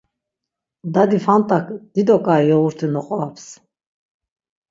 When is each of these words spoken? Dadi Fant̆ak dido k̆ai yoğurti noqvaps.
Dadi 0.93 1.19
Fant̆ak 1.25 1.65
dido 1.93 2.17
k̆ai 2.25 2.43
yoğurti 2.49 2.87
noqvaps. 2.93 3.45